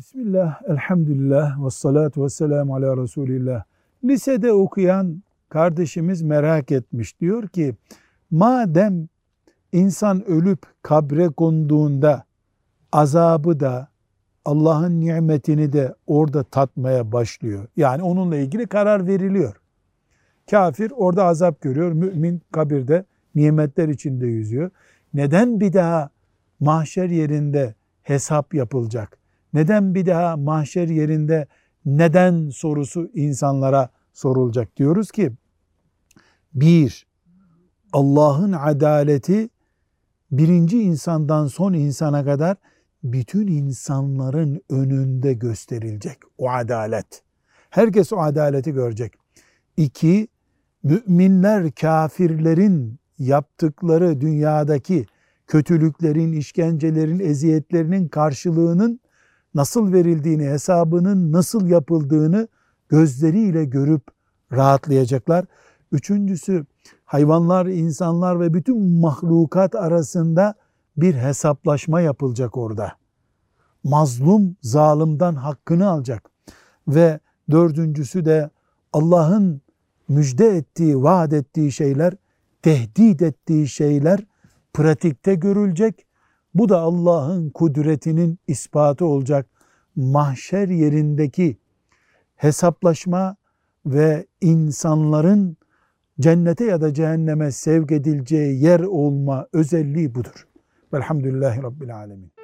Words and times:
Bismillah, 0.00 0.62
elhamdülillah, 0.68 1.64
ve 1.64 1.70
salatu 1.70 2.24
ve 2.24 2.28
selamu 2.28 2.74
ala 2.74 2.96
Resulillah. 3.02 3.64
Lisede 4.04 4.52
okuyan 4.52 5.22
kardeşimiz 5.48 6.22
merak 6.22 6.72
etmiş. 6.72 7.20
Diyor 7.20 7.48
ki, 7.48 7.74
madem 8.30 9.08
insan 9.72 10.24
ölüp 10.24 10.58
kabre 10.82 11.28
konduğunda 11.28 12.24
azabı 12.92 13.60
da 13.60 13.88
Allah'ın 14.44 15.00
nimetini 15.00 15.72
de 15.72 15.94
orada 16.06 16.42
tatmaya 16.44 17.12
başlıyor. 17.12 17.66
Yani 17.76 18.02
onunla 18.02 18.36
ilgili 18.36 18.66
karar 18.66 19.06
veriliyor. 19.06 19.56
Kafir 20.50 20.92
orada 20.96 21.24
azap 21.24 21.60
görüyor, 21.60 21.92
mümin 21.92 22.42
kabirde 22.52 23.04
nimetler 23.34 23.88
içinde 23.88 24.26
yüzüyor. 24.26 24.70
Neden 25.14 25.60
bir 25.60 25.72
daha 25.72 26.10
mahşer 26.60 27.10
yerinde 27.10 27.74
hesap 28.02 28.54
yapılacak? 28.54 29.19
Neden 29.54 29.94
bir 29.94 30.06
daha 30.06 30.36
mahşer 30.36 30.88
yerinde 30.88 31.46
neden 31.84 32.50
sorusu 32.50 33.10
insanlara 33.14 33.90
sorulacak 34.12 34.76
diyoruz 34.76 35.10
ki 35.10 35.32
bir 36.54 37.06
Allah'ın 37.92 38.52
adaleti 38.52 39.48
birinci 40.30 40.82
insandan 40.82 41.46
son 41.46 41.72
insana 41.72 42.24
kadar 42.24 42.56
bütün 43.04 43.46
insanların 43.46 44.60
önünde 44.70 45.32
gösterilecek 45.32 46.18
o 46.38 46.50
adalet. 46.50 47.22
Herkes 47.70 48.12
o 48.12 48.18
adaleti 48.18 48.72
görecek. 48.72 49.12
İki, 49.76 50.28
müminler 50.82 51.72
kafirlerin 51.72 52.98
yaptıkları 53.18 54.20
dünyadaki 54.20 55.06
kötülüklerin, 55.46 56.32
işkencelerin, 56.32 57.18
eziyetlerinin 57.18 58.08
karşılığının 58.08 59.00
nasıl 59.54 59.92
verildiğini, 59.92 60.44
hesabının 60.44 61.32
nasıl 61.32 61.66
yapıldığını 61.66 62.48
gözleriyle 62.88 63.64
görüp 63.64 64.02
rahatlayacaklar. 64.52 65.44
Üçüncüsü 65.92 66.66
hayvanlar, 67.04 67.66
insanlar 67.66 68.40
ve 68.40 68.54
bütün 68.54 69.00
mahlukat 69.00 69.74
arasında 69.74 70.54
bir 70.96 71.14
hesaplaşma 71.14 72.00
yapılacak 72.00 72.56
orada. 72.56 72.92
Mazlum 73.84 74.56
zalimden 74.62 75.34
hakkını 75.34 75.88
alacak. 75.88 76.30
Ve 76.88 77.20
dördüncüsü 77.50 78.24
de 78.24 78.50
Allah'ın 78.92 79.60
müjde 80.08 80.48
ettiği, 80.56 81.02
vaat 81.02 81.32
ettiği 81.32 81.72
şeyler, 81.72 82.14
tehdit 82.62 83.22
ettiği 83.22 83.68
şeyler 83.68 84.26
pratikte 84.74 85.34
görülecek. 85.34 86.06
Bu 86.54 86.68
da 86.68 86.80
Allah'ın 86.80 87.50
kudretinin 87.50 88.38
ispatı 88.46 89.04
olacak. 89.04 89.46
Mahşer 89.96 90.68
yerindeki 90.68 91.56
hesaplaşma 92.36 93.36
ve 93.86 94.26
insanların 94.40 95.56
cennete 96.20 96.64
ya 96.64 96.80
da 96.80 96.94
cehenneme 96.94 97.52
sevk 97.52 97.92
edileceği 97.92 98.62
yer 98.62 98.80
olma 98.80 99.46
özelliği 99.52 100.14
budur. 100.14 100.46
Velhamdülillahi 100.92 101.62
Rabbil 101.62 101.96
Alemin. 101.96 102.39